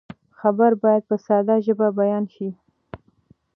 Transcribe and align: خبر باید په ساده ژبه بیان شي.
خبر 0.39 0.71
باید 0.83 1.03
په 1.09 1.15
ساده 1.25 1.55
ژبه 1.65 1.87
بیان 1.99 2.23
شي. 2.33 2.49